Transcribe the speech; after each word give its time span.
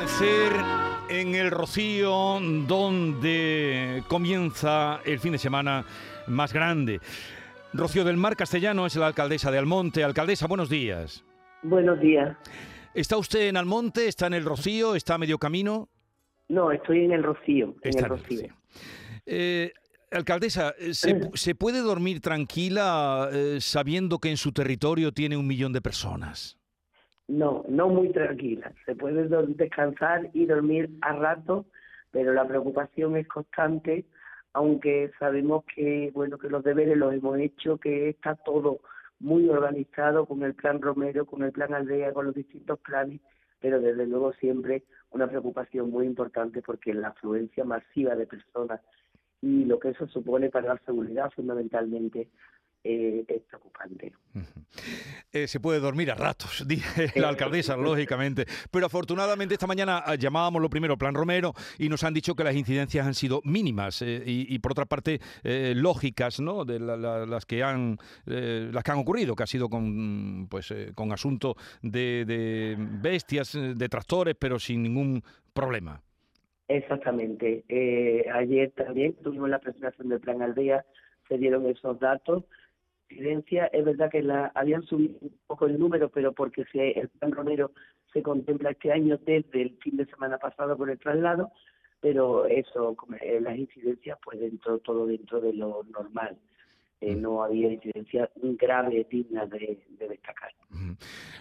amanecer 0.00 0.52
en 1.10 1.34
el 1.34 1.50
Rocío, 1.50 2.38
donde 2.66 4.02
comienza 4.08 5.00
el 5.04 5.18
fin 5.18 5.32
de 5.32 5.38
semana 5.38 5.84
más 6.26 6.54
grande. 6.54 7.00
Rocío 7.74 8.02
del 8.04 8.16
Mar 8.16 8.34
Castellano 8.34 8.86
es 8.86 8.96
la 8.96 9.08
alcaldesa 9.08 9.50
de 9.50 9.58
Almonte. 9.58 10.02
Alcaldesa, 10.02 10.46
buenos 10.46 10.70
días. 10.70 11.22
Buenos 11.62 12.00
días. 12.00 12.34
¿Está 12.94 13.18
usted 13.18 13.48
en 13.48 13.58
Almonte? 13.58 14.08
¿Está 14.08 14.26
en 14.28 14.34
el 14.34 14.44
Rocío? 14.46 14.94
¿Está 14.94 15.14
a 15.14 15.18
medio 15.18 15.38
camino? 15.38 15.90
No, 16.48 16.72
estoy 16.72 17.04
en 17.04 17.12
el 17.12 17.22
Rocío. 17.22 17.74
En 17.82 17.90
Está 17.90 18.04
el 18.04 18.08
Rocío. 18.08 18.54
Eh, 19.26 19.70
alcaldesa, 20.10 20.74
¿se, 20.92 21.30
se 21.34 21.54
puede 21.54 21.80
dormir 21.80 22.22
tranquila 22.22 23.28
eh, 23.30 23.58
sabiendo 23.60 24.18
que 24.18 24.30
en 24.30 24.38
su 24.38 24.52
territorio 24.52 25.12
tiene 25.12 25.36
un 25.36 25.46
millón 25.46 25.74
de 25.74 25.82
personas? 25.82 26.59
No, 27.30 27.64
no 27.68 27.88
muy 27.88 28.10
tranquila. 28.10 28.72
Se 28.84 28.96
puede 28.96 29.28
descansar 29.54 30.28
y 30.32 30.46
dormir 30.46 30.90
a 31.00 31.12
rato, 31.12 31.64
pero 32.10 32.32
la 32.32 32.44
preocupación 32.44 33.16
es 33.16 33.28
constante, 33.28 34.04
aunque 34.52 35.12
sabemos 35.20 35.64
que 35.72 36.10
bueno 36.12 36.38
que 36.38 36.50
los 36.50 36.64
deberes 36.64 36.98
los 36.98 37.14
hemos 37.14 37.38
hecho, 37.38 37.78
que 37.78 38.08
está 38.08 38.34
todo 38.34 38.80
muy 39.20 39.48
organizado 39.48 40.26
con 40.26 40.42
el 40.42 40.54
plan 40.54 40.82
Romero, 40.82 41.24
con 41.24 41.44
el 41.44 41.52
plan 41.52 41.72
Aldea, 41.72 42.12
con 42.12 42.26
los 42.26 42.34
distintos 42.34 42.80
planes, 42.80 43.20
pero 43.60 43.80
desde 43.80 44.06
luego 44.06 44.32
siempre 44.32 44.82
una 45.12 45.28
preocupación 45.28 45.88
muy 45.88 46.06
importante 46.06 46.62
porque 46.62 46.92
la 46.94 47.08
afluencia 47.08 47.62
masiva 47.62 48.16
de 48.16 48.26
personas 48.26 48.80
y 49.40 49.66
lo 49.66 49.78
que 49.78 49.90
eso 49.90 50.08
supone 50.08 50.50
para 50.50 50.74
la 50.74 50.80
seguridad 50.84 51.30
fundamentalmente 51.30 52.28
eh, 52.84 53.24
es 53.28 53.42
preocupante. 53.42 54.12
Eh, 55.32 55.46
se 55.48 55.60
puede 55.60 55.80
dormir 55.80 56.10
a 56.10 56.14
ratos, 56.14 56.64
dice 56.68 57.12
la 57.18 57.28
alcaldesa, 57.28 57.76
lógicamente. 57.76 58.46
Pero 58.70 58.86
afortunadamente 58.86 59.54
esta 59.54 59.66
mañana 59.66 60.02
ah, 60.04 60.14
llamábamos 60.14 60.60
lo 60.62 60.70
primero 60.70 60.96
Plan 60.96 61.14
Romero 61.14 61.52
y 61.78 61.88
nos 61.88 62.04
han 62.04 62.14
dicho 62.14 62.34
que 62.34 62.44
las 62.44 62.54
incidencias 62.56 63.06
han 63.06 63.14
sido 63.14 63.40
mínimas 63.44 64.02
eh, 64.02 64.22
y, 64.24 64.54
y, 64.54 64.58
por 64.60 64.72
otra 64.72 64.86
parte 64.86 65.20
eh, 65.42 65.74
lógicas, 65.76 66.40
¿no? 66.40 66.64
De 66.64 66.78
la- 66.80 66.96
la- 66.96 67.26
las 67.26 67.44
que 67.46 67.62
han 67.62 67.98
eh, 68.26 68.70
las 68.72 68.82
que 68.84 68.90
han 68.92 68.98
ocurrido, 68.98 69.34
que 69.34 69.42
ha 69.42 69.46
sido 69.46 69.68
con 69.68 70.46
pues 70.50 70.70
eh, 70.70 70.92
con 70.94 71.12
asunto 71.12 71.56
de, 71.82 72.24
de 72.26 72.76
bestias, 72.78 73.54
eh, 73.54 73.74
de 73.74 73.88
tractores, 73.88 74.36
pero 74.38 74.58
sin 74.58 74.82
ningún 74.82 75.22
problema. 75.52 76.00
Exactamente. 76.68 77.64
Eh, 77.68 78.24
ayer 78.32 78.70
también 78.76 79.14
tuvimos 79.22 79.48
la 79.50 79.58
presentación 79.58 80.08
del 80.08 80.20
Plan 80.20 80.40
Aldea, 80.40 80.84
se 81.28 81.36
dieron 81.38 81.66
esos 81.66 81.98
datos. 81.98 82.44
Incidencia, 83.10 83.66
es 83.66 83.84
verdad 83.84 84.10
que 84.10 84.22
la, 84.22 84.52
habían 84.54 84.82
subido 84.84 85.14
un 85.20 85.36
poco 85.46 85.66
el 85.66 85.78
número, 85.78 86.08
pero 86.10 86.32
porque 86.32 86.64
se, 86.72 86.92
el 86.92 87.08
Plan 87.08 87.32
Romero 87.32 87.72
se 88.12 88.22
contempla 88.22 88.70
este 88.70 88.92
año 88.92 89.18
desde 89.24 89.62
el 89.62 89.76
fin 89.78 89.96
de 89.96 90.06
semana 90.06 90.38
pasado 90.38 90.76
por 90.76 90.90
el 90.90 90.98
traslado, 90.98 91.50
pero 92.00 92.46
eso, 92.46 92.96
eh, 93.20 93.40
las 93.40 93.56
incidencias, 93.56 94.18
pues 94.24 94.40
dentro 94.40 94.78
todo 94.78 95.06
dentro 95.06 95.40
de 95.40 95.52
lo 95.52 95.84
normal. 95.90 96.38
Eh, 97.00 97.14
no 97.14 97.42
había 97.42 97.72
incidencias 97.72 98.28
graves 98.36 99.08
dignas 99.08 99.48
de, 99.48 99.82
de 99.98 100.08
destacar. 100.08 100.52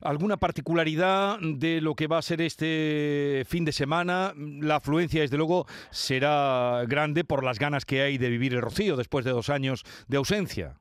¿Alguna 0.00 0.36
particularidad 0.36 1.38
de 1.40 1.80
lo 1.80 1.94
que 1.94 2.06
va 2.06 2.18
a 2.18 2.22
ser 2.22 2.40
este 2.40 3.42
fin 3.46 3.64
de 3.64 3.72
semana? 3.72 4.32
La 4.36 4.76
afluencia, 4.76 5.20
desde 5.20 5.36
luego, 5.36 5.66
será 5.90 6.84
grande 6.86 7.24
por 7.24 7.42
las 7.44 7.58
ganas 7.58 7.84
que 7.84 8.02
hay 8.02 8.18
de 8.18 8.28
vivir 8.28 8.54
el 8.54 8.62
Rocío 8.62 8.96
después 8.96 9.24
de 9.24 9.32
dos 9.32 9.50
años 9.50 9.84
de 10.06 10.16
ausencia. 10.16 10.76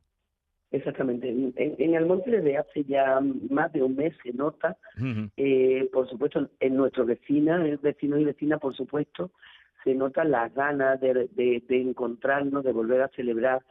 Exactamente. 0.71 1.29
En, 1.29 1.53
en 1.55 1.95
Almonte 1.95 2.29
desde 2.29 2.57
hace 2.57 2.83
ya 2.83 3.21
más 3.49 3.71
de 3.71 3.83
un 3.83 3.95
mes 3.95 4.13
se 4.21 4.33
nota. 4.33 4.77
Eh, 5.37 5.89
por 5.93 6.09
supuesto, 6.09 6.49
en 6.59 6.75
nuestros 6.75 7.07
vecinas, 7.07 7.81
vecinos 7.81 8.19
y 8.19 8.25
vecinas, 8.25 8.59
por 8.59 8.75
supuesto, 8.75 9.31
se 9.83 9.95
notan 9.95 10.31
las 10.31 10.53
ganas 10.53 10.99
de, 10.99 11.29
de, 11.31 11.63
de 11.67 11.81
encontrarnos, 11.81 12.63
de 12.65 12.73
volver 12.73 13.01
a 13.01 13.07
celebrar 13.09 13.61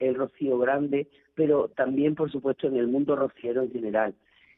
el 0.00 0.16
Rocío 0.16 0.58
Grande, 0.58 1.08
pero 1.34 1.68
también, 1.68 2.14
por 2.16 2.32
supuesto, 2.32 2.66
en 2.66 2.76
el 2.76 2.88
mundo 2.88 3.14
rociero 3.14 3.62
en 3.62 3.70
general. 3.70 4.14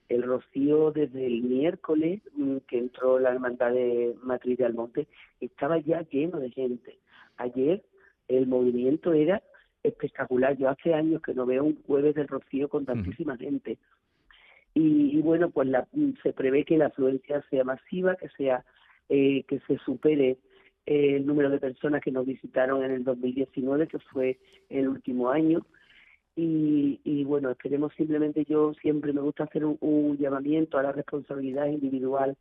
El 0.08 0.22
Rocío 0.22 0.92
desde 0.92 1.26
el 1.26 1.42
miércoles 1.42 2.22
mm, 2.34 2.58
que 2.69 2.78
entró 2.78 3.19
la 3.19 3.32
Hermandad 3.32 3.72
de 3.72 4.14
Matriz 4.22 4.58
de 4.58 4.64
Almonte 4.64 5.08
estaba 5.41 5.78
ya 5.78 6.02
lleno 6.10 6.38
de 6.38 6.50
gente. 6.50 6.98
Ayer 7.36 7.82
el 8.28 8.47
movimiento 8.47 9.12
era 9.12 9.42
espectacular. 9.82 10.56
Yo 10.56 10.69
hace 10.69 10.94
años 10.94 11.22
que 11.22 11.34
no 11.34 11.47
veo 11.47 11.65
un 11.65 11.82
jueves 11.82 12.15
del 12.15 12.28
Rocío 12.28 12.69
con 12.69 12.84
tantísima 12.84 13.37
gente. 13.37 13.78
Y, 14.75 15.19
y 15.19 15.20
bueno 15.20 15.50
pues 15.50 15.69
la, 15.69 15.87
se 16.22 16.32
prevé 16.32 16.65
que 16.65 16.78
la 16.78 16.87
afluencia 16.87 17.44
sea 17.50 17.62
masiva 17.62 18.16
que 18.16 18.31
sea 18.31 18.65
eh, 19.10 19.44
que 19.47 19.60
se 19.66 19.76
supere 19.78 20.38
eh, 20.87 21.16
el 21.16 21.26
número 21.26 21.50
de 21.50 21.59
personas 21.59 22.00
que 22.00 22.10
nos 22.10 22.25
visitaron 22.25 22.82
en 22.82 22.93
el 22.93 23.04
2019 23.04 23.88
que 23.88 23.98
fue 23.98 24.38
el 24.70 24.88
último 24.88 25.31
año. 25.31 25.66
Y, 26.34 27.00
y 27.04 27.25
bueno 27.25 27.50
esperemos 27.50 27.93
simplemente 27.94 28.47
yo 28.47 28.72
siempre 28.81 29.12
me 29.12 29.20
gusta 29.20 29.44
hacer 29.44 29.66
un, 29.66 29.76
un 29.81 30.16
llamamiento 30.16 30.78
a 30.78 30.82
la 30.82 30.93
responsabilidad 30.93 31.66
individual 31.66 32.38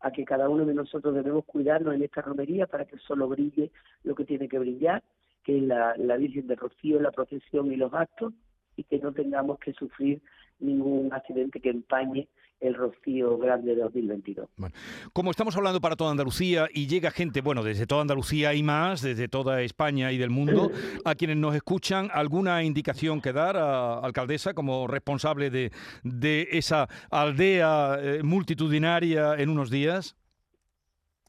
a 0.00 0.10
que 0.10 0.24
cada 0.24 0.48
uno 0.48 0.64
de 0.64 0.74
nosotros 0.74 1.14
debemos 1.14 1.44
cuidarnos 1.44 1.94
en 1.94 2.02
esta 2.02 2.22
romería 2.22 2.66
para 2.66 2.84
que 2.84 2.98
solo 2.98 3.28
brille 3.28 3.70
lo 4.02 4.16
que 4.16 4.24
tiene 4.24 4.48
que 4.48 4.58
brillar 4.58 5.02
que 5.48 5.62
la, 5.62 5.94
la 5.96 6.18
Virgen 6.18 6.46
de 6.46 6.56
Rocío, 6.56 7.00
la 7.00 7.10
procesión 7.10 7.72
y 7.72 7.76
los 7.76 7.94
actos 7.94 8.34
y 8.76 8.84
que 8.84 8.98
no 8.98 9.12
tengamos 9.12 9.58
que 9.58 9.72
sufrir 9.72 10.20
ningún 10.58 11.10
accidente 11.10 11.58
que 11.58 11.70
empañe 11.70 12.28
el 12.60 12.74
Rocío 12.74 13.38
Grande 13.38 13.74
de 13.74 13.80
2022. 13.80 14.46
Bueno, 14.58 14.74
como 15.14 15.30
estamos 15.30 15.56
hablando 15.56 15.80
para 15.80 15.96
toda 15.96 16.10
Andalucía 16.10 16.68
y 16.70 16.86
llega 16.86 17.10
gente, 17.10 17.40
bueno, 17.40 17.62
desde 17.62 17.86
toda 17.86 18.02
Andalucía 18.02 18.52
y 18.52 18.62
más, 18.62 19.00
desde 19.00 19.26
toda 19.26 19.62
España 19.62 20.12
y 20.12 20.18
del 20.18 20.28
mundo, 20.28 20.70
a 21.06 21.14
quienes 21.14 21.38
nos 21.38 21.54
escuchan, 21.54 22.10
¿alguna 22.12 22.62
indicación 22.62 23.22
que 23.22 23.32
dar, 23.32 23.56
a, 23.56 24.00
alcaldesa, 24.00 24.52
como 24.52 24.86
responsable 24.86 25.48
de, 25.48 25.72
de 26.02 26.46
esa 26.52 26.88
aldea 27.10 27.96
eh, 28.02 28.22
multitudinaria 28.22 29.32
en 29.38 29.48
unos 29.48 29.70
días? 29.70 30.14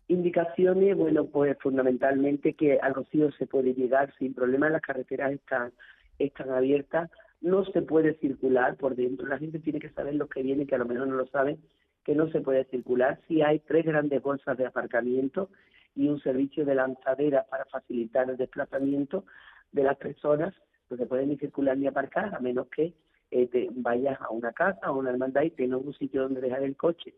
Indicaciones, 0.09 0.97
bueno, 0.97 1.25
pues 1.25 1.55
fundamentalmente 1.59 2.55
que 2.55 2.79
al 2.79 2.95
Rocío 2.95 3.31
se 3.33 3.45
puede 3.45 3.75
llegar 3.75 4.11
sin 4.17 4.33
problema, 4.33 4.67
las 4.67 4.81
carreteras 4.81 5.31
están, 5.31 5.71
están 6.17 6.49
abiertas, 6.49 7.11
no 7.41 7.63
se 7.65 7.83
puede 7.83 8.15
circular 8.15 8.75
por 8.75 8.95
dentro, 8.95 9.27
la 9.27 9.37
gente 9.37 9.59
tiene 9.59 9.79
que 9.79 9.91
saber 9.91 10.15
los 10.15 10.27
que 10.27 10.41
vienen, 10.41 10.65
que 10.65 10.73
a 10.73 10.79
lo 10.79 10.87
mejor 10.87 11.07
no 11.07 11.13
lo 11.13 11.27
saben, 11.27 11.59
que 12.03 12.15
no 12.15 12.27
se 12.31 12.41
puede 12.41 12.65
circular. 12.65 13.21
Si 13.27 13.43
hay 13.43 13.59
tres 13.59 13.85
grandes 13.85 14.19
bolsas 14.23 14.57
de 14.57 14.65
aparcamiento 14.65 15.51
y 15.93 16.07
un 16.07 16.19
servicio 16.21 16.65
de 16.65 16.73
lanzadera 16.73 17.45
para 17.47 17.65
facilitar 17.65 18.27
el 18.31 18.37
desplazamiento 18.37 19.25
de 19.71 19.83
las 19.83 19.97
personas, 19.97 20.55
pues 20.87 20.99
se 20.99 21.05
pueden 21.05 21.29
ni 21.29 21.37
circular 21.37 21.77
ni 21.77 21.85
aparcar, 21.85 22.33
a 22.33 22.39
menos 22.39 22.67
que 22.69 22.95
te 23.29 23.69
vayas 23.73 24.19
a 24.21 24.31
una 24.31 24.53
casa 24.53 24.91
o 24.91 24.95
a 24.95 24.97
una 24.97 25.11
hermandad 25.11 25.43
y 25.43 25.51
tengas 25.51 25.81
un 25.83 25.93
sitio 25.93 26.23
donde 26.23 26.41
dejar 26.41 26.63
el 26.63 26.75
coche, 26.75 27.13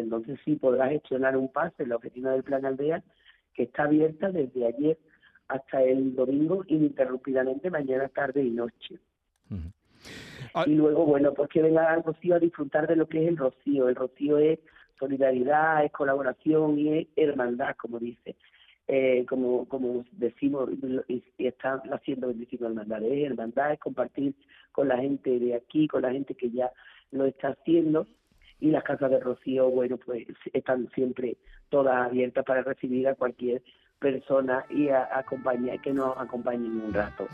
entonces 0.00 0.38
sí 0.44 0.56
podrás 0.56 0.90
gestionar 0.90 1.36
un 1.36 1.52
pase 1.52 1.82
en 1.82 1.90
la 1.90 1.96
oficina 1.96 2.32
del 2.32 2.42
Plan 2.42 2.64
Aldea, 2.64 3.02
que 3.54 3.64
está 3.64 3.84
abierta 3.84 4.30
desde 4.30 4.66
ayer 4.66 4.98
hasta 5.48 5.82
el 5.82 6.14
domingo 6.14 6.64
ininterrumpidamente, 6.66 7.70
mañana, 7.70 8.08
tarde 8.08 8.42
y 8.42 8.50
noche. 8.50 8.98
Ujú. 9.50 9.70
Ah, 10.54 10.64
Y 10.66 10.74
luego, 10.74 11.04
bueno, 11.04 11.32
pues 11.34 11.48
que 11.50 11.62
vengan 11.62 11.86
al 11.86 12.02
Rocío 12.02 12.34
a 12.34 12.38
disfrutar 12.38 12.86
de 12.86 12.96
lo 12.96 13.06
que 13.08 13.22
es 13.22 13.28
el 13.28 13.36
Rocío. 13.36 13.88
El 13.88 13.94
Rocío 13.94 14.38
es 14.38 14.58
solidaridad, 14.98 15.84
es 15.84 15.92
colaboración 15.92 16.78
y 16.78 16.98
es 16.98 17.08
hermandad, 17.16 17.76
como 17.76 17.98
dice. 17.98 18.36
Eh, 18.88 19.26
como 19.28 19.66
como 19.66 20.04
decimos 20.12 20.70
y, 21.08 21.24
y 21.38 21.46
están 21.46 21.80
haciendo 21.92 22.28
bendeciendo 22.28 22.68
hermandades. 22.68 23.12
Es 23.12 23.30
hermandad, 23.30 23.72
es 23.72 23.80
compartir 23.80 24.34
con 24.70 24.88
la 24.88 24.98
gente 24.98 25.38
de 25.38 25.54
aquí, 25.56 25.88
con 25.88 26.02
la 26.02 26.12
gente 26.12 26.34
que 26.34 26.50
ya 26.50 26.70
lo 27.10 27.24
está 27.24 27.48
haciendo. 27.48 28.06
Y 28.60 28.70
las 28.70 28.84
casas 28.84 29.10
de 29.10 29.20
Rocío, 29.20 29.70
bueno, 29.70 29.98
pues 29.98 30.26
están 30.52 30.88
siempre 30.94 31.36
todas 31.68 32.06
abiertas 32.06 32.44
para 32.44 32.62
recibir 32.62 33.08
a 33.08 33.14
cualquier 33.14 33.62
persona 33.98 34.64
y 34.70 34.88
a, 34.88 35.08
acompañar, 35.12 35.80
que 35.80 35.92
nos 35.92 36.16
acompañen 36.16 36.80
un 36.80 36.92
rato. 36.92 37.26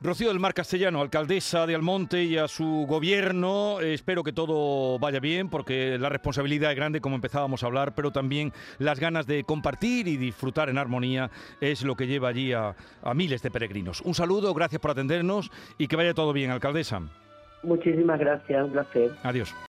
Rocío 0.00 0.28
del 0.28 0.40
Mar 0.40 0.52
Castellano, 0.52 1.00
alcaldesa 1.00 1.64
de 1.64 1.76
Almonte 1.76 2.24
y 2.24 2.36
a 2.36 2.48
su 2.48 2.86
gobierno, 2.88 3.78
espero 3.80 4.24
que 4.24 4.32
todo 4.32 4.98
vaya 4.98 5.20
bien 5.20 5.48
porque 5.48 5.96
la 5.96 6.08
responsabilidad 6.08 6.72
es 6.72 6.76
grande 6.76 7.00
como 7.00 7.14
empezábamos 7.14 7.62
a 7.62 7.66
hablar, 7.66 7.94
pero 7.94 8.10
también 8.10 8.52
las 8.80 8.98
ganas 8.98 9.28
de 9.28 9.44
compartir 9.44 10.08
y 10.08 10.16
disfrutar 10.16 10.68
en 10.68 10.78
armonía 10.78 11.30
es 11.60 11.84
lo 11.84 11.94
que 11.94 12.08
lleva 12.08 12.30
allí 12.30 12.52
a, 12.52 12.74
a 13.00 13.14
miles 13.14 13.42
de 13.42 13.52
peregrinos. 13.52 14.00
Un 14.00 14.14
saludo, 14.14 14.52
gracias 14.54 14.80
por 14.80 14.90
atendernos 14.90 15.52
y 15.78 15.86
que 15.86 15.94
vaya 15.94 16.14
todo 16.14 16.32
bien, 16.32 16.50
alcaldesa. 16.50 17.00
Muchísimas 17.62 18.18
gracias, 18.18 18.64
un 18.64 18.72
placer. 18.72 19.12
Adiós. 19.22 19.54